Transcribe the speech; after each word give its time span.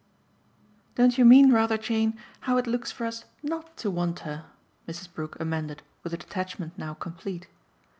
"Don't 0.95 1.19
you 1.19 1.23
mean 1.25 1.51
rather, 1.53 1.77
Jane, 1.77 2.17
how 2.39 2.57
it 2.57 2.65
looks 2.65 2.91
for 2.91 3.05
us 3.05 3.25
NOT 3.43 3.77
to 3.77 3.91
want 3.91 4.21
her?" 4.21 4.45
Mrs. 4.87 5.13
Brook 5.13 5.39
amended 5.39 5.83
with 6.03 6.11
a 6.11 6.17
detachment 6.17 6.75
now 6.75 6.95
complete. 6.95 7.45